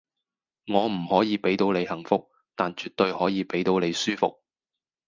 [0.65, 4.39] 我唔可以俾到你幸福，但絕對可以俾到你舒服